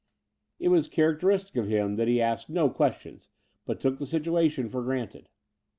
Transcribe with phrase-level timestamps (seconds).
[0.57, 3.29] It was characteristic of him that he asked no questions,
[3.67, 5.29] but took the situation for granted.